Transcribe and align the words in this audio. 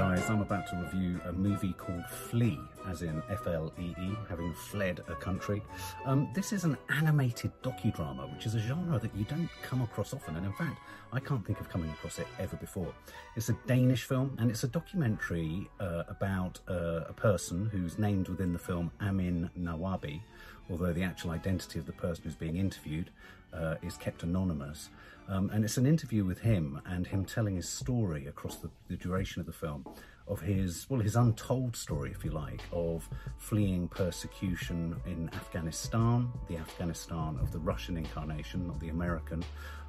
guys, 0.00 0.30
I'm 0.30 0.40
about 0.40 0.66
to 0.68 0.76
review 0.76 1.20
a 1.26 1.32
movie 1.32 1.74
called 1.74 2.06
Flee, 2.06 2.58
as 2.88 3.02
in 3.02 3.22
F-L-E-E, 3.28 4.16
having 4.30 4.54
fled 4.54 5.02
a 5.08 5.14
country. 5.14 5.62
Um, 6.06 6.26
this 6.32 6.54
is 6.54 6.64
an 6.64 6.78
animated 6.88 7.52
docudrama, 7.62 8.32
which 8.32 8.46
is 8.46 8.54
a 8.54 8.60
genre 8.60 8.98
that 8.98 9.14
you 9.14 9.24
don't 9.24 9.50
come 9.62 9.82
across 9.82 10.14
often, 10.14 10.36
and 10.36 10.46
in 10.46 10.54
fact, 10.54 10.78
I 11.12 11.20
can't 11.20 11.44
think 11.46 11.60
of 11.60 11.68
coming 11.68 11.90
across 11.90 12.18
it 12.18 12.26
ever 12.38 12.56
before. 12.56 12.94
It's 13.36 13.50
a 13.50 13.56
Danish 13.66 14.04
film, 14.04 14.34
and 14.40 14.50
it's 14.50 14.64
a 14.64 14.68
documentary 14.68 15.68
uh, 15.80 16.04
about 16.08 16.60
uh, 16.66 17.02
a 17.06 17.12
person 17.12 17.66
who's 17.66 17.98
named 17.98 18.28
within 18.28 18.54
the 18.54 18.58
film 18.58 18.92
Amin 19.02 19.50
Nawabi, 19.60 20.22
although 20.70 20.94
the 20.94 21.02
actual 21.02 21.32
identity 21.32 21.78
of 21.78 21.84
the 21.84 21.92
person 21.92 22.24
who's 22.24 22.36
being 22.36 22.56
interviewed 22.56 23.10
uh, 23.52 23.74
is 23.82 23.98
kept 23.98 24.22
anonymous. 24.22 24.88
Um, 25.30 25.48
and 25.50 25.64
it's 25.64 25.76
an 25.76 25.86
interview 25.86 26.24
with 26.24 26.40
him 26.40 26.80
and 26.84 27.06
him 27.06 27.24
telling 27.24 27.54
his 27.54 27.68
story 27.68 28.26
across 28.26 28.56
the, 28.56 28.70
the, 28.88 28.96
duration 28.96 29.38
of 29.38 29.46
the 29.46 29.52
film 29.52 29.86
of 30.30 30.40
his, 30.40 30.86
well, 30.88 31.00
his 31.00 31.16
untold 31.16 31.74
story, 31.74 32.12
if 32.12 32.24
you 32.24 32.30
like, 32.30 32.62
of 32.72 33.08
fleeing 33.36 33.88
persecution 33.88 34.96
in 35.04 35.28
Afghanistan, 35.34 36.30
the 36.48 36.56
Afghanistan 36.56 37.36
of 37.42 37.50
the 37.50 37.58
Russian 37.58 37.96
incarnation, 37.96 38.68
not 38.68 38.78
the 38.78 38.90
American, 38.90 39.44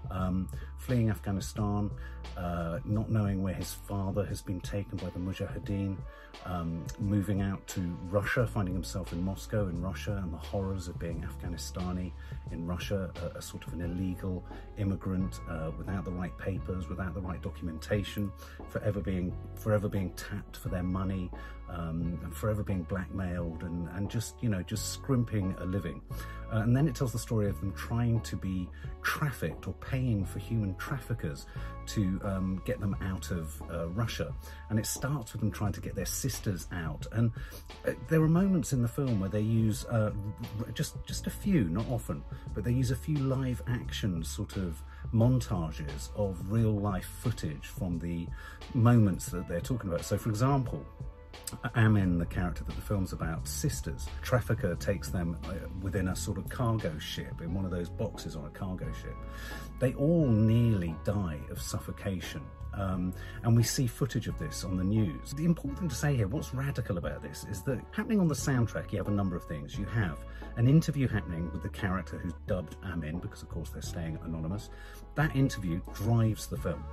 um, 0.09 0.49
fleeing 0.77 1.09
Afghanistan, 1.09 1.91
uh, 2.35 2.79
not 2.85 3.11
knowing 3.11 3.43
where 3.43 3.53
his 3.53 3.73
father 3.73 4.25
has 4.25 4.41
been 4.41 4.59
taken 4.61 4.97
by 4.97 5.09
the 5.11 5.19
Mujahideen, 5.19 5.95
um, 6.45 6.85
moving 6.99 7.41
out 7.41 7.65
to 7.67 7.81
Russia, 8.09 8.47
finding 8.47 8.73
himself 8.73 9.13
in 9.13 9.23
Moscow 9.23 9.67
in 9.67 9.81
Russia, 9.81 10.19
and 10.23 10.33
the 10.33 10.37
horrors 10.37 10.87
of 10.87 10.97
being 10.97 11.23
Afghanistani 11.23 12.11
in 12.51 12.65
Russia, 12.65 13.11
a, 13.21 13.37
a 13.37 13.41
sort 13.41 13.67
of 13.67 13.73
an 13.73 13.81
illegal 13.81 14.43
immigrant 14.77 15.39
uh, 15.49 15.71
without 15.77 16.03
the 16.03 16.11
right 16.11 16.35
papers, 16.37 16.89
without 16.89 17.13
the 17.13 17.21
right 17.21 17.41
documentation, 17.41 18.31
forever 18.69 19.01
being 19.01 19.33
forever 19.55 19.87
being 19.87 20.11
for 20.61 20.69
their 20.69 20.83
money, 20.83 21.29
um, 21.71 22.19
and 22.23 22.35
forever 22.35 22.63
being 22.63 22.83
blackmailed, 22.83 23.63
and, 23.63 23.87
and 23.95 24.09
just 24.09 24.35
you 24.41 24.49
know 24.49 24.61
just 24.61 24.93
scrimping 24.93 25.55
a 25.59 25.65
living. 25.65 26.01
Uh, 26.51 26.57
and 26.57 26.75
then 26.75 26.87
it 26.87 26.95
tells 26.95 27.13
the 27.13 27.19
story 27.19 27.47
of 27.47 27.59
them 27.61 27.71
trying 27.73 28.19
to 28.21 28.35
be 28.35 28.67
trafficked 29.03 29.67
or 29.67 29.73
paying 29.75 30.25
for 30.25 30.39
human 30.39 30.75
traffickers 30.75 31.45
to 31.85 32.19
um, 32.23 32.61
get 32.65 32.79
them 32.79 32.95
out 33.01 33.31
of 33.31 33.61
uh, 33.71 33.87
Russia. 33.89 34.33
And 34.69 34.77
it 34.77 34.85
starts 34.85 35.31
with 35.31 35.39
them 35.39 35.51
trying 35.51 35.71
to 35.73 35.81
get 35.81 35.95
their 35.95 36.05
sisters 36.05 36.67
out. 36.73 37.07
And 37.13 37.31
uh, 37.87 37.91
there 38.09 38.21
are 38.21 38.27
moments 38.27 38.73
in 38.73 38.81
the 38.81 38.87
film 38.87 39.21
where 39.21 39.29
they 39.29 39.41
use 39.41 39.85
uh, 39.85 40.11
just, 40.73 40.95
just 41.05 41.25
a 41.25 41.29
few, 41.29 41.65
not 41.65 41.87
often, 41.89 42.21
but 42.53 42.65
they 42.65 42.73
use 42.73 42.91
a 42.91 42.95
few 42.95 43.17
live 43.17 43.61
action 43.67 44.21
sort 44.23 44.57
of 44.57 44.81
montages 45.13 46.09
of 46.15 46.51
real 46.51 46.77
life 46.77 47.09
footage 47.21 47.67
from 47.67 47.97
the 47.99 48.27
moments 48.73 49.27
that 49.27 49.47
they're 49.47 49.61
talking 49.61 49.89
about. 49.89 50.03
So, 50.03 50.17
for 50.17 50.29
example, 50.29 50.85
Amin, 51.75 52.17
the 52.17 52.25
character 52.25 52.63
that 52.63 52.75
the 52.75 52.81
film's 52.81 53.13
about, 53.13 53.47
sisters. 53.47 54.07
Trafficker 54.21 54.75
takes 54.75 55.09
them 55.09 55.37
uh, 55.45 55.53
within 55.81 56.09
a 56.09 56.15
sort 56.15 56.37
of 56.37 56.47
cargo 56.49 56.97
ship, 56.99 57.41
in 57.41 57.53
one 57.53 57.65
of 57.65 57.71
those 57.71 57.89
boxes 57.89 58.35
on 58.35 58.45
a 58.45 58.49
cargo 58.49 58.91
ship. 59.01 59.15
They 59.79 59.93
all 59.93 60.27
nearly 60.27 60.95
die 61.03 61.39
of 61.49 61.61
suffocation. 61.61 62.41
Um, 62.73 63.13
and 63.43 63.55
we 63.55 63.63
see 63.63 63.85
footage 63.85 64.27
of 64.27 64.39
this 64.39 64.63
on 64.63 64.77
the 64.77 64.83
news. 64.83 65.33
The 65.33 65.43
important 65.43 65.79
thing 65.79 65.89
to 65.89 65.95
say 65.95 66.15
here, 66.15 66.27
what's 66.27 66.53
radical 66.53 66.97
about 66.97 67.21
this, 67.21 67.45
is 67.49 67.61
that 67.63 67.79
happening 67.91 68.21
on 68.21 68.29
the 68.29 68.35
soundtrack, 68.35 68.91
you 68.91 68.97
have 68.97 69.09
a 69.09 69.11
number 69.11 69.35
of 69.35 69.43
things. 69.43 69.77
You 69.77 69.85
have 69.85 70.19
an 70.55 70.67
interview 70.67 71.07
happening 71.07 71.51
with 71.51 71.63
the 71.63 71.69
character 71.69 72.17
who's 72.17 72.33
dubbed 72.47 72.77
Amin, 72.85 73.19
because 73.19 73.41
of 73.41 73.49
course 73.49 73.69
they're 73.69 73.81
staying 73.81 74.19
anonymous. 74.23 74.69
That 75.15 75.35
interview 75.35 75.81
drives 75.93 76.47
the 76.47 76.57
film. 76.57 76.83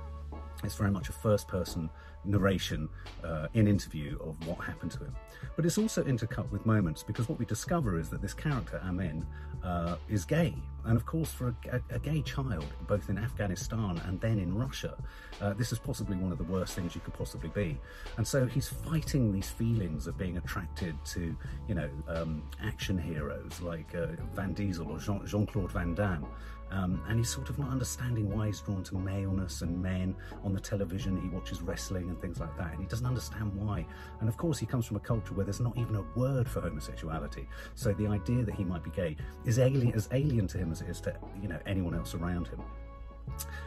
It's 0.63 0.75
very 0.75 0.91
much 0.91 1.07
a 1.07 1.13
first 1.13 1.47
person 1.47 1.89
narration 2.25 2.89
uh, 3.23 3.47
in 3.53 3.67
interview 3.67 4.17
of 4.21 4.35
what 4.47 4.57
happened 4.63 4.91
to 4.91 4.99
him. 4.99 5.15
But 5.55 5.65
it's 5.65 5.77
also 5.77 6.03
intercut 6.03 6.49
with 6.51 6.65
moments 6.65 7.03
because 7.03 7.29
what 7.29 7.39
we 7.39 7.45
discover 7.45 7.99
is 7.99 8.09
that 8.09 8.21
this 8.21 8.33
character, 8.33 8.81
Amin, 8.85 9.25
uh, 9.63 9.95
is 10.07 10.25
gay. 10.25 10.53
And 10.85 10.95
of 10.95 11.05
course, 11.05 11.31
for 11.31 11.53
a, 11.71 11.81
a, 11.93 11.99
gay 11.99 12.21
child, 12.21 12.65
both 12.87 13.09
in 13.09 13.17
Afghanistan 13.17 14.01
and 14.05 14.19
then 14.21 14.39
in 14.39 14.57
Russia, 14.57 14.95
uh, 15.41 15.53
this 15.53 15.71
is 15.71 15.79
possibly 15.79 16.15
one 16.15 16.31
of 16.31 16.37
the 16.37 16.45
worst 16.45 16.73
things 16.73 16.95
you 16.95 17.01
could 17.01 17.13
possibly 17.13 17.49
be. 17.49 17.77
And 18.17 18.25
so 18.25 18.45
he's 18.45 18.69
fighting 18.69 19.33
these 19.33 19.49
feelings 19.49 20.07
of 20.07 20.17
being 20.17 20.37
attracted 20.37 20.95
to, 21.05 21.35
you 21.67 21.75
know, 21.75 21.89
um, 22.07 22.43
action 22.63 22.97
heroes 22.97 23.59
like 23.61 23.93
uh, 23.93 24.07
Van 24.33 24.53
Diesel 24.53 24.89
or 24.89 24.99
Jean 24.99 25.45
Claude 25.45 25.71
Van 25.71 25.93
Damme. 25.93 26.25
Um, 26.71 27.01
and 27.07 27.17
he's 27.17 27.29
sort 27.29 27.49
of 27.49 27.57
not 27.57 27.69
understanding 27.69 28.29
why 28.29 28.47
he's 28.47 28.61
drawn 28.61 28.83
to 28.83 28.95
maleness 28.95 29.61
and 29.61 29.81
men 29.81 30.15
on 30.43 30.53
the 30.53 30.59
television. 30.59 31.19
He 31.21 31.27
watches 31.29 31.61
wrestling 31.61 32.09
and 32.09 32.19
things 32.21 32.39
like 32.39 32.55
that, 32.57 32.73
and 32.73 32.81
he 32.81 32.87
doesn't 32.87 33.05
understand 33.05 33.53
why. 33.55 33.85
And 34.19 34.29
of 34.29 34.37
course, 34.37 34.59
he 34.59 34.65
comes 34.65 34.85
from 34.85 34.97
a 34.97 35.01
culture 35.01 35.33
where 35.33 35.45
there's 35.45 35.59
not 35.59 35.77
even 35.77 35.95
a 35.95 36.03
word 36.15 36.47
for 36.47 36.61
homosexuality. 36.61 37.47
So 37.75 37.93
the 37.93 38.07
idea 38.07 38.43
that 38.43 38.55
he 38.55 38.63
might 38.63 38.83
be 38.83 38.91
gay 38.91 39.17
is 39.45 39.59
alien, 39.59 39.93
as 39.93 40.09
alien 40.11 40.47
to 40.47 40.57
him 40.57 40.71
as 40.71 40.81
it 40.81 40.89
is 40.89 41.01
to 41.01 41.15
you 41.41 41.47
know 41.47 41.59
anyone 41.65 41.95
else 41.95 42.13
around 42.13 42.47
him. 42.47 42.61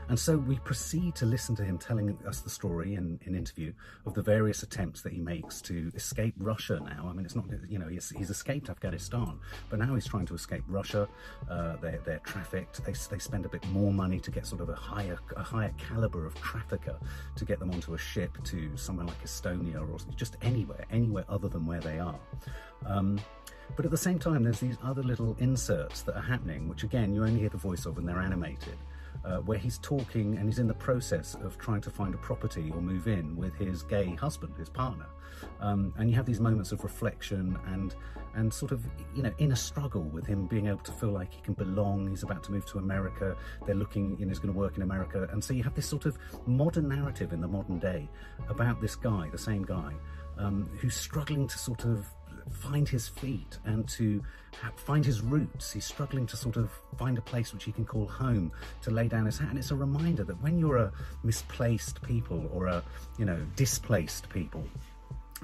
And 0.08 0.18
so 0.18 0.36
we 0.36 0.58
proceed 0.58 1.14
to 1.16 1.26
listen 1.26 1.56
to 1.56 1.64
him 1.64 1.78
telling 1.78 2.18
us 2.26 2.40
the 2.40 2.50
story 2.50 2.94
in 2.94 3.18
an 3.26 3.32
in 3.32 3.34
interview 3.34 3.72
of 4.04 4.14
the 4.14 4.22
various 4.22 4.62
attempts 4.62 5.02
that 5.02 5.12
he 5.12 5.20
makes 5.20 5.60
to 5.62 5.90
escape 5.94 6.34
Russia 6.38 6.80
now. 6.80 7.08
I 7.08 7.12
mean, 7.12 7.24
it's 7.24 7.34
not, 7.34 7.46
you 7.68 7.78
know, 7.78 7.88
he's, 7.88 8.10
he's 8.10 8.30
escaped 8.30 8.68
Afghanistan, 8.68 9.38
but 9.70 9.78
now 9.78 9.94
he's 9.94 10.06
trying 10.06 10.26
to 10.26 10.34
escape 10.34 10.64
Russia. 10.68 11.08
Uh, 11.50 11.76
they're, 11.76 12.00
they're 12.04 12.20
trafficked. 12.20 12.84
They, 12.84 12.92
they 12.92 13.18
spend 13.18 13.46
a 13.46 13.48
bit 13.48 13.66
more 13.68 13.92
money 13.92 14.20
to 14.20 14.30
get 14.30 14.46
sort 14.46 14.60
of 14.60 14.68
a 14.68 14.74
higher, 14.74 15.18
a 15.36 15.42
higher 15.42 15.72
caliber 15.78 16.26
of 16.26 16.34
trafficker 16.40 16.98
to 17.36 17.44
get 17.44 17.58
them 17.58 17.70
onto 17.70 17.94
a 17.94 17.98
ship 17.98 18.36
to 18.44 18.76
somewhere 18.76 19.06
like 19.06 19.22
Estonia 19.24 19.80
or 19.80 19.98
just 20.16 20.36
anywhere, 20.42 20.84
anywhere 20.90 21.24
other 21.28 21.48
than 21.48 21.66
where 21.66 21.80
they 21.80 21.98
are. 21.98 22.18
Um, 22.86 23.20
but 23.76 23.84
at 23.84 23.90
the 23.90 23.96
same 23.96 24.18
time, 24.18 24.42
there's 24.42 24.60
these 24.60 24.76
other 24.82 25.02
little 25.02 25.36
inserts 25.38 26.02
that 26.02 26.16
are 26.16 26.22
happening, 26.22 26.68
which 26.68 26.84
again, 26.84 27.14
you 27.14 27.24
only 27.24 27.40
hear 27.40 27.48
the 27.48 27.56
voice 27.56 27.86
of 27.86 27.96
when 27.96 28.04
they're 28.04 28.20
animated 28.20 28.76
uh, 29.24 29.38
where 29.38 29.58
he's 29.58 29.78
talking 29.78 30.36
and 30.36 30.46
he's 30.46 30.58
in 30.58 30.66
the 30.66 30.74
process 30.74 31.34
of 31.42 31.58
trying 31.58 31.80
to 31.80 31.90
find 31.90 32.14
a 32.14 32.18
property 32.18 32.70
or 32.74 32.80
move 32.80 33.08
in 33.08 33.36
with 33.36 33.54
his 33.54 33.82
gay 33.82 34.14
husband, 34.14 34.54
his 34.56 34.68
partner. 34.68 35.06
Um, 35.60 35.92
and 35.96 36.08
you 36.10 36.16
have 36.16 36.26
these 36.26 36.40
moments 36.40 36.72
of 36.72 36.82
reflection 36.84 37.58
and 37.66 37.94
and 38.34 38.52
sort 38.52 38.72
of 38.72 38.82
you 39.14 39.22
know 39.22 39.32
inner 39.38 39.56
struggle 39.56 40.02
with 40.02 40.26
him 40.26 40.46
being 40.46 40.66
able 40.66 40.78
to 40.78 40.92
feel 40.92 41.10
like 41.10 41.32
he 41.32 41.40
can 41.42 41.54
belong. 41.54 42.08
He's 42.08 42.22
about 42.22 42.42
to 42.44 42.52
move 42.52 42.66
to 42.66 42.78
America. 42.78 43.36
They're 43.66 43.74
looking, 43.74 44.16
you 44.18 44.26
know, 44.26 44.30
he's 44.30 44.38
going 44.38 44.52
to 44.52 44.58
work 44.58 44.76
in 44.76 44.82
America, 44.82 45.28
and 45.32 45.42
so 45.42 45.52
you 45.52 45.62
have 45.62 45.74
this 45.74 45.86
sort 45.86 46.06
of 46.06 46.18
modern 46.46 46.88
narrative 46.88 47.32
in 47.32 47.40
the 47.40 47.48
modern 47.48 47.78
day 47.78 48.08
about 48.48 48.80
this 48.80 48.96
guy, 48.96 49.28
the 49.30 49.38
same 49.38 49.64
guy, 49.64 49.92
um, 50.38 50.68
who's 50.80 50.96
struggling 50.96 51.46
to 51.48 51.58
sort 51.58 51.84
of 51.84 52.06
find 52.50 52.88
his 52.88 53.08
feet 53.08 53.58
and 53.64 53.88
to 53.90 54.22
find 54.76 55.04
his 55.04 55.20
roots. 55.20 55.72
He's 55.72 55.84
struggling 55.84 56.26
to 56.26 56.36
sort 56.36 56.56
of 56.56 56.70
find 56.98 57.18
a 57.18 57.22
place 57.22 57.52
which 57.52 57.64
he 57.64 57.72
can 57.72 57.84
call 57.84 58.06
home 58.06 58.52
to 58.82 58.90
lay 58.90 59.08
down 59.08 59.26
his 59.26 59.38
hat. 59.38 59.50
And 59.50 59.58
it's 59.58 59.70
a 59.70 59.76
reminder 59.76 60.24
that 60.24 60.40
when 60.42 60.58
you're 60.58 60.78
a 60.78 60.92
misplaced 61.22 62.02
people 62.02 62.48
or 62.52 62.66
a, 62.66 62.82
you 63.18 63.24
know, 63.24 63.38
displaced 63.56 64.28
people, 64.28 64.64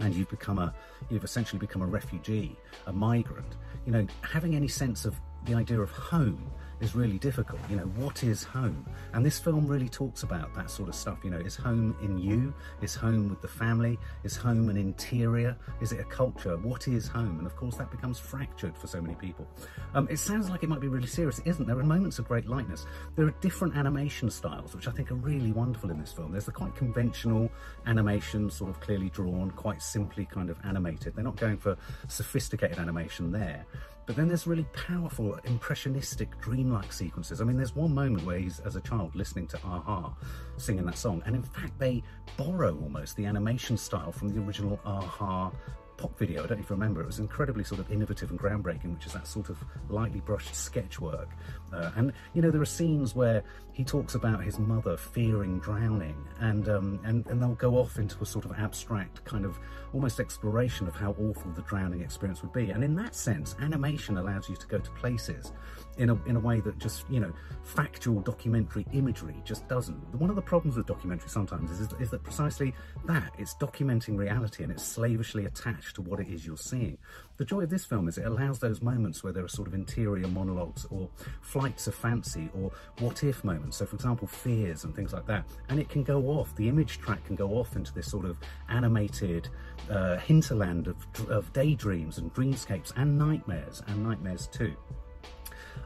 and 0.01 0.15
you've 0.15 0.31
become 0.31 0.59
a, 0.59 0.73
you've 1.11 1.25
essentially 1.25 1.59
become 1.59 1.83
a 1.83 1.87
refugee, 1.87 2.57
a 2.87 2.93
migrant, 2.93 3.57
you 3.85 3.93
know, 3.93 4.07
having 4.23 4.55
any 4.55 4.69
sense 4.69 5.05
of 5.05 5.17
the 5.45 5.55
idea 5.55 5.81
of 5.81 5.91
home 5.91 6.51
is 6.81 6.95
really 6.95 7.19
difficult. 7.19 7.61
You 7.69 7.77
know, 7.77 7.87
what 7.97 8.23
is 8.23 8.45
home? 8.45 8.87
And 9.13 9.25
this 9.25 9.39
film 9.39 9.67
really 9.67 9.89
talks 9.89 10.23
about 10.23 10.55
that 10.55 10.71
sort 10.71 10.89
of 10.89 10.95
stuff. 10.95 11.19
You 11.25 11.31
know, 11.31 11.39
is 11.39 11.57
home 11.57 11.97
in 12.03 12.19
you? 12.19 12.55
Is 12.83 12.95
home 12.95 13.29
with 13.29 13.41
the 13.41 13.49
family? 13.49 13.99
Is 14.25 14.37
home 14.37 14.69
an 14.69 14.77
interior? 14.77 15.57
Is 15.81 15.93
it 15.93 16.01
a 16.01 16.05
culture? 16.05 16.57
What 16.57 16.87
is 16.89 17.09
home? 17.09 17.39
And 17.39 17.47
of 17.47 17.57
course, 17.57 17.77
that 17.77 17.91
becomes 17.91 18.19
fractured 18.19 18.77
for 18.77 18.87
so 18.87 19.01
many 19.01 19.15
people. 19.15 19.47
Um, 19.95 20.07
it 20.11 20.19
sounds 20.19 20.51
like 20.51 20.63
it 20.63 20.69
might 20.69 20.81
be 20.81 20.89
really 20.89 21.07
serious. 21.07 21.41
Isn't. 21.45 21.67
There 21.67 21.79
are 21.79 21.85
moments 21.85 22.19
of 22.19 22.29
great 22.29 22.47
lightness. 22.47 22.87
There 23.17 23.27
are 23.27 23.35
different 23.41 23.77
animation 23.77 24.31
styles, 24.31 24.75
which 24.75 24.87
I 24.87 24.93
think 24.93 25.11
are 25.11 25.17
really 25.17 25.53
wonderful 25.53 25.91
in 25.91 25.99
this 25.99 26.13
film. 26.13 26.33
There's 26.33 26.47
the 26.47 26.53
quite 26.53 26.75
conventional 26.77 27.51
animation, 27.87 28.51
sort 28.51 28.71
of 28.71 28.81
clearly 28.81 29.11
drawn, 29.11 29.51
quite 29.53 29.83
simply 29.83 30.27
kind 30.27 30.51
of 30.51 30.59
animated. 30.65 31.17
They're 31.17 31.25
not 31.25 31.37
going 31.37 31.59
for 31.59 31.77
sophisticated 32.07 32.79
animation 32.79 33.33
there. 33.33 33.67
But 34.09 34.17
then 34.17 34.27
there's 34.27 34.47
really 34.47 34.67
powerful, 34.73 35.39
impressionistic, 35.45 36.41
dreamlike 36.41 36.95
sequences. 36.95 37.43
I 37.43 37.45
mean, 37.45 37.59
there's 37.59 37.77
one 37.77 37.95
moment 37.95 38.25
where 38.25 38.39
he's, 38.39 38.59
as 38.61 38.75
a 38.75 38.81
child, 38.81 39.15
listening 39.15 39.47
to 39.49 39.59
a-ha 39.59 40.15
singing 40.57 40.87
that 40.87 40.97
song. 40.97 41.23
And 41.27 41.37
in 41.37 41.43
fact, 41.43 41.79
they 41.79 42.03
borrow 42.39 42.75
almost 42.83 43.17
the 43.17 43.27
animation 43.27 43.77
style 43.77 44.11
from 44.11 44.31
the 44.31 44.41
original 44.41 44.81
a-ha 44.87 45.53
pop 45.99 46.19
video. 46.19 46.45
I 46.45 46.47
don't 46.47 46.59
even 46.59 46.71
remember. 46.71 47.03
It 47.03 47.07
was 47.07 47.19
incredibly 47.19 47.65
sort 47.65 47.81
of 47.81 47.91
innovative 47.93 48.31
and 48.31 48.39
groundbreaking, 48.39 48.95
which 48.95 49.05
is 49.05 49.13
that 49.13 49.27
sort 49.27 49.51
of 49.51 49.59
lightly 49.91 50.21
brushed 50.21 50.55
sketch 50.55 51.01
work. 51.01 51.29
Uh, 51.73 51.91
and 51.97 52.13
you 52.33 52.41
know, 52.41 52.51
there 52.51 52.63
are 52.63 52.67
scenes 52.67 53.15
where 53.15 53.43
he 53.73 53.85
talks 53.85 54.15
about 54.15 54.43
his 54.43 54.59
mother 54.59 54.97
fearing 54.97 55.59
drowning, 55.59 56.17
and 56.41 56.69
um, 56.69 57.01
and 57.05 57.27
and 57.27 57.43
they'll 57.43 57.55
go 57.55 57.77
off 57.77 57.99
into 57.99 58.17
a 58.23 58.27
sort 58.27 58.45
of 58.45 58.53
abstract 58.53 59.25
kind 59.25 59.45
of 59.45 59.59
almost 59.93 60.21
exploration 60.21 60.87
of 60.87 60.95
how 60.95 61.13
awful 61.13 61.51
the 61.53 61.63
drowning 61.63 62.01
experience 62.01 62.43
would 62.43 62.53
be. 62.53 62.71
And 62.71 62.85
in 62.85 62.95
that 62.97 63.15
sense, 63.15 63.57
animation 63.61 64.19
allows 64.19 64.49
you 64.49 64.57
to 64.57 64.67
go 64.67 64.79
to 64.79 64.91
places 64.93 65.53
in 65.97 66.11
a, 66.11 66.25
in 66.27 66.37
a 66.37 66.41
way 66.41 66.61
that 66.61 66.79
just, 66.79 67.09
you 67.11 67.21
know, 67.21 67.33
factual 67.63 68.21
documentary 68.21 68.87
imagery 68.93 69.35
just 69.45 69.67
doesn't. 69.69 69.97
One 70.15 70.31
of 70.31 70.37
the 70.37 70.43
problems 70.43 70.77
with 70.77 70.87
documentary 70.87 71.29
sometimes 71.29 71.71
is, 71.71 71.93
is 72.01 72.11
that 72.11 72.23
precisely 72.23 72.75
that, 73.07 73.33
it's 73.39 73.55
documenting 73.55 74.17
reality 74.17 74.63
and 74.63 74.73
it's 74.73 74.85
slavishly 74.85 75.47
attached 75.47 75.88
to 75.95 76.03
what 76.03 76.21
it 76.21 76.29
is 76.29 76.47
you're 76.47 76.57
seeing. 76.57 76.99
The 77.37 77.45
joy 77.45 77.63
of 77.63 77.71
this 77.71 77.85
film 77.85 78.09
is 78.09 78.19
it 78.19 78.27
allows 78.27 78.59
those 78.59 78.83
moments 78.83 79.23
where 79.23 79.33
there 79.33 79.45
are 79.45 79.49
sort 79.49 79.69
of 79.69 79.75
interior 79.75 80.29
monologues 80.29 80.87
or 80.91 81.09
flights 81.41 81.87
of 81.87 81.95
fancy 81.95 82.49
or 82.55 82.71
what 82.99 83.23
if 83.25 83.45
moments. 83.45 83.77
So, 83.77 83.87
for 83.87 83.97
example, 83.97 84.27
fears 84.27 84.85
and 84.85 84.95
things 84.95 85.13
like 85.13 85.27
that. 85.27 85.45
And 85.69 85.79
it 85.79 85.89
can 85.89 86.03
go 86.03 86.27
off, 86.29 86.55
the 86.57 86.69
image 86.69 86.99
track 86.99 87.25
can 87.25 87.37
go 87.37 87.51
off 87.53 87.77
into 87.77 87.93
this 87.93 88.11
sort 88.11 88.25
of 88.25 88.37
animated 88.69 89.49
uh, 89.91 90.17
hinterland 90.19 90.89
of, 90.89 90.97
of 91.31 91.53
daydreams 91.53 92.19
and 92.19 92.33
dreamscapes 92.35 92.93
and 92.97 93.19
nightmares, 93.19 93.83
and 93.87 94.03
nightmares 94.03 94.49
too. 94.49 94.75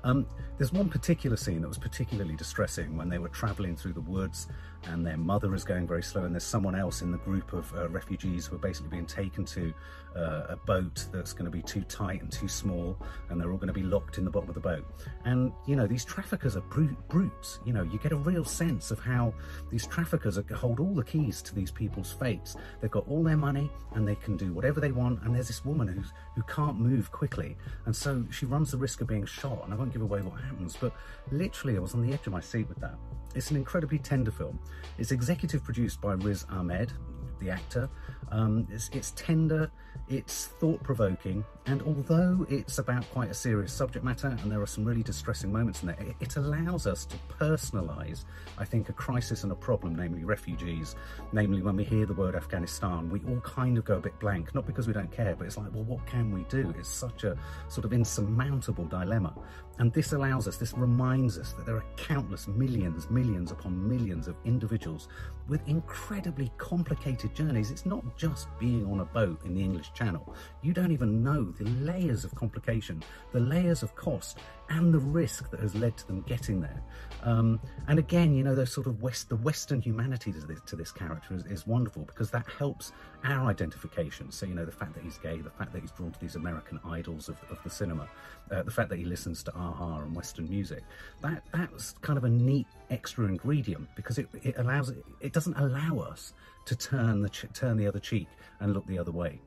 Um, 0.05 0.26
there's 0.58 0.72
one 0.72 0.88
particular 0.88 1.37
scene 1.37 1.62
that 1.62 1.69
was 1.69 1.78
particularly 1.78 2.34
distressing 2.34 2.96
when 2.96 3.08
they 3.08 3.19
were 3.19 3.28
travelling 3.28 3.76
through 3.76 3.93
the 3.93 4.00
woods 4.00 4.48
and 4.84 5.06
their 5.06 5.17
mother 5.17 5.55
is 5.55 5.64
going 5.64 5.87
very 5.87 6.02
slow 6.02 6.25
and 6.25 6.34
there's 6.34 6.44
someone 6.44 6.75
else 6.75 7.02
in 7.02 7.12
the 7.12 7.19
group 7.19 7.52
of 7.52 7.73
uh, 7.75 7.88
refugees 7.88 8.46
who 8.46 8.56
are 8.56 8.58
basically 8.58 8.90
being 8.90 9.06
taken 9.06 9.44
to 9.44 9.73
uh, 10.17 10.46
a 10.50 10.56
boat 10.56 11.06
that's 11.12 11.32
going 11.32 11.44
to 11.44 11.50
be 11.50 11.62
too 11.62 11.82
tight 11.82 12.20
and 12.20 12.31
too 12.31 12.49
small 12.49 12.96
and 13.29 13.40
they're 13.40 13.50
all 13.50 13.56
going 13.56 13.69
to 13.69 13.73
be 13.73 13.82
locked 13.82 14.19
in 14.19 14.25
the 14.25 14.31
bottom 14.31 14.49
of 14.49 14.55
the 14.55 14.61
boat. 14.61 14.84
And 15.25 15.52
you 15.67 15.76
know 15.76 15.87
these 15.87 16.05
traffickers 16.05 16.56
are 16.56 16.62
brute, 16.62 16.96
brutes. 17.08 17.61
You 17.64 17.73
know 17.73 17.82
you 17.82 17.99
get 17.99 18.12
a 18.12 18.17
real 18.17 18.44
sense 18.44 18.90
of 18.90 18.99
how 18.99 19.32
these 19.70 19.87
traffickers 19.87 20.38
are, 20.38 20.44
hold 20.55 20.81
all 20.81 20.94
the 20.94 21.05
keys 21.05 21.43
to 21.43 21.55
these 21.55 21.70
people's 21.70 22.12
fates. 22.12 22.56
They've 22.81 22.90
got 22.90 23.06
all 23.08 23.23
their 23.23 23.37
money 23.37 23.70
and 23.94 24.06
they 24.06 24.17
can 24.17 24.37
do 24.37 24.52
whatever 24.52 24.81
they 24.81 24.93
want 24.93 25.23
and 25.23 25.34
there's 25.34 25.49
this 25.49 25.64
woman 25.64 25.88
who's 25.88 26.12
who 26.34 26.43
can't 26.43 26.79
move 26.79 27.11
quickly. 27.11 27.56
And 27.87 27.94
so 27.94 28.25
she 28.31 28.46
runs 28.46 28.70
the 28.70 28.79
risk 28.79 29.00
of 29.00 29.06
being 29.06 29.26
shot 29.26 29.62
and 29.64 29.73
I 29.73 29.76
won't 29.76 29.93
give 29.93 30.02
away 30.02 30.20
what 30.20 30.40
happens 30.40 30.76
but 30.79 30.94
literally 31.31 31.76
I 31.76 31.81
was 31.81 31.94
on 31.94 32.06
the 32.06 32.12
edge 32.12 32.26
of 32.26 32.32
my 32.32 32.40
seat 32.40 32.69
with 32.69 32.79
that. 32.81 32.96
It's 33.34 33.50
an 33.50 33.56
incredibly 33.56 33.99
tender 33.99 34.31
film. 34.31 34.58
It's 34.98 35.12
executive 35.12 35.64
produced 35.64 36.00
by 36.00 36.12
Riz 36.14 36.44
Ahmed, 36.50 36.92
the 37.40 37.50
actor. 37.50 37.88
Um, 38.30 38.66
it's, 38.70 38.88
it's 38.94 39.10
tender, 39.10 39.70
it's 40.08 40.46
thought-provoking, 40.46 41.44
and 41.66 41.82
although 41.82 42.46
it's 42.48 42.78
about 42.78 43.04
quite 43.10 43.30
a 43.30 43.34
serious 43.34 43.72
subject 43.72 44.04
matter 44.04 44.28
and 44.28 44.50
there 44.50 44.62
are 44.62 44.66
some 44.66 44.86
really 44.86 45.02
distressing 45.02 45.52
moments 45.52 45.82
in 45.82 45.88
there, 45.88 46.00
it, 46.00 46.16
it 46.19 46.36
allows 46.36 46.86
us 46.86 47.04
to 47.04 47.16
personalise, 47.38 48.24
I 48.56 48.64
think, 48.64 48.88
a 48.88 48.94
crisis 48.94 49.42
and 49.42 49.52
a 49.52 49.54
problem, 49.54 49.94
namely 49.94 50.24
refugees. 50.24 50.96
Namely, 51.32 51.60
when 51.60 51.76
we 51.76 51.84
hear 51.84 52.06
the 52.06 52.14
word 52.14 52.34
Afghanistan, 52.34 53.10
we 53.10 53.20
all 53.28 53.40
kind 53.40 53.76
of 53.76 53.84
go 53.84 53.96
a 53.96 54.00
bit 54.00 54.19
blank, 54.19 54.54
not 54.54 54.66
because 54.66 54.86
we 54.86 54.94
don't 54.94 55.12
care, 55.12 55.34
but 55.36 55.46
it's 55.46 55.58
like, 55.58 55.72
well, 55.74 55.84
what 55.84 56.06
can 56.06 56.32
we 56.32 56.44
do? 56.44 56.72
It's 56.78 56.88
such 56.88 57.24
a 57.24 57.36
sort 57.69 57.84
of 57.84 57.92
insurmountable 57.92 58.86
dilemma. 58.86 59.34
And 59.78 59.92
this 59.92 60.12
allows 60.12 60.46
us, 60.46 60.58
this 60.58 60.74
reminds 60.74 61.38
us 61.38 61.52
that 61.54 61.66
there 61.66 61.76
are 61.76 61.84
countless 61.96 62.46
millions, 62.46 63.08
millions 63.10 63.50
upon 63.50 63.88
millions 63.88 64.28
of 64.28 64.36
individuals 64.44 65.08
with 65.48 65.66
incredibly 65.66 66.52
complicated 66.58 67.34
journeys. 67.34 67.70
It's 67.70 67.86
not 67.86 68.16
just 68.16 68.48
being 68.58 68.86
on 68.86 69.00
a 69.00 69.04
boat 69.04 69.40
in 69.44 69.54
the 69.54 69.60
English 69.60 69.92
Channel. 69.94 70.34
You 70.62 70.72
don't 70.72 70.92
even 70.92 71.22
know 71.22 71.44
the 71.44 71.64
layers 71.64 72.24
of 72.24 72.34
complication, 72.34 73.02
the 73.32 73.40
layers 73.40 73.82
of 73.82 73.94
cost, 73.94 74.38
and 74.72 74.92
the 74.92 74.98
risk 74.98 75.50
that 75.50 75.60
has 75.60 75.74
led 75.74 75.96
to 75.98 76.06
them 76.06 76.22
getting 76.22 76.60
there. 76.60 76.82
Um, 77.24 77.60
and 77.88 77.98
again, 77.98 78.34
you 78.34 78.42
know, 78.42 78.54
the 78.54 78.66
sort 78.66 78.86
of 78.86 79.02
West, 79.02 79.28
the 79.28 79.36
Western 79.36 79.80
humanity 79.80 80.32
to 80.32 80.40
this, 80.40 80.60
to 80.66 80.76
this 80.76 80.90
character 80.90 81.34
is, 81.34 81.44
is, 81.46 81.66
wonderful 81.66 82.02
because 82.04 82.30
that 82.30 82.46
helps 82.58 82.92
our 83.24 83.48
identification. 83.48 84.32
So, 84.32 84.46
you 84.46 84.54
know, 84.54 84.64
the 84.64 84.72
fact 84.72 84.94
that 84.94 85.04
he's 85.04 85.19
gay, 85.19 85.36
the 85.36 85.50
fact 85.50 85.72
that 85.72 85.82
he's 85.82 85.92
drawn 85.92 86.10
to 86.10 86.19
these 86.19 86.36
American 86.36 86.80
idols 86.84 87.28
of, 87.28 87.36
of 87.50 87.62
the 87.62 87.70
cinema, 87.70 88.08
uh, 88.50 88.62
the 88.62 88.70
fact 88.70 88.88
that 88.88 88.98
he 88.98 89.04
listens 89.04 89.42
to 89.44 89.50
a-ha 89.50 89.98
and 89.98 90.16
Western 90.16 90.48
music, 90.48 90.82
that 91.20 91.44
that's 91.52 91.92
kind 92.00 92.16
of 92.16 92.24
a 92.24 92.28
neat 92.28 92.66
extra 92.90 93.26
ingredient 93.26 93.88
because 93.94 94.19
it, 94.19 94.28
it 94.42 94.54
allows 94.56 94.88
it, 94.88 95.04
it 95.20 95.32
doesn't 95.32 95.56
allow 95.58 95.98
us 95.98 96.32
to 96.64 96.74
turn 96.74 97.22
the 97.22 97.28
turn 97.28 97.76
the 97.76 97.86
other 97.86 98.00
cheek 98.00 98.26
and 98.60 98.72
look 98.72 98.86
the 98.86 98.98
other 98.98 99.12
way. 99.12 99.40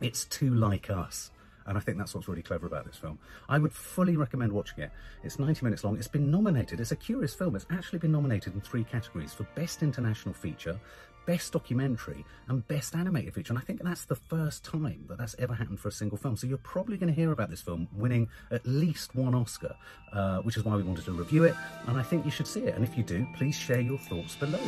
It's 0.00 0.24
too 0.26 0.54
like 0.54 0.88
us. 0.88 1.30
And 1.66 1.76
I 1.76 1.80
think 1.80 1.98
that's 1.98 2.14
what's 2.14 2.28
really 2.28 2.42
clever 2.42 2.66
about 2.66 2.86
this 2.86 2.96
film. 2.96 3.18
I 3.48 3.58
would 3.58 3.72
fully 3.72 4.16
recommend 4.16 4.52
watching 4.52 4.80
it. 4.80 4.90
It's 5.22 5.38
90 5.38 5.64
minutes 5.64 5.84
long. 5.84 5.96
It's 5.96 6.08
been 6.08 6.30
nominated. 6.30 6.80
It's 6.80 6.92
a 6.92 6.96
curious 6.96 7.34
film. 7.34 7.56
It's 7.56 7.66
actually 7.70 7.98
been 8.00 8.12
nominated 8.12 8.54
in 8.54 8.60
three 8.60 8.84
categories 8.84 9.32
for 9.32 9.44
Best 9.54 9.82
International 9.82 10.34
Feature, 10.34 10.78
Best 11.26 11.52
Documentary 11.52 12.24
and 12.48 12.66
Best 12.68 12.94
Animated 12.94 13.34
Feature. 13.34 13.52
And 13.52 13.58
I 13.58 13.62
think 13.62 13.82
that's 13.82 14.04
the 14.04 14.16
first 14.16 14.64
time 14.64 15.04
that 15.08 15.18
that's 15.18 15.34
ever 15.38 15.54
happened 15.54 15.80
for 15.80 15.88
a 15.88 15.92
single 15.92 16.18
film. 16.18 16.36
So 16.36 16.46
you're 16.46 16.58
probably 16.58 16.96
going 16.96 17.12
to 17.12 17.14
hear 17.14 17.32
about 17.32 17.50
this 17.50 17.60
film 17.60 17.88
winning 17.92 18.28
at 18.50 18.66
least 18.66 19.14
one 19.14 19.34
Oscar, 19.34 19.74
uh, 20.12 20.38
which 20.38 20.56
is 20.56 20.64
why 20.64 20.76
we 20.76 20.82
wanted 20.82 21.04
to 21.06 21.12
review 21.12 21.44
it. 21.44 21.54
And 21.86 21.98
I 21.98 22.02
think 22.02 22.24
you 22.24 22.30
should 22.30 22.46
see 22.46 22.60
it. 22.60 22.74
And 22.74 22.84
if 22.84 22.96
you 22.96 23.02
do, 23.02 23.26
please 23.36 23.56
share 23.56 23.80
your 23.80 23.98
thoughts 23.98 24.34
below. 24.36 24.58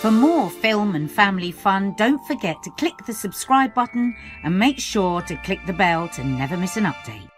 For 0.00 0.10
more 0.10 0.50
film 0.50 0.94
and 0.94 1.10
family 1.10 1.52
fun, 1.52 1.94
don't 1.96 2.24
forget 2.26 2.62
to 2.62 2.70
click 2.72 2.94
the 3.06 3.14
subscribe 3.14 3.74
button 3.74 4.14
and 4.42 4.58
make 4.58 4.78
sure 4.78 5.22
to 5.22 5.36
click 5.38 5.60
the 5.66 5.72
bell 5.72 6.08
to 6.10 6.24
never 6.24 6.56
miss 6.56 6.76
an 6.76 6.84
update. 6.84 7.28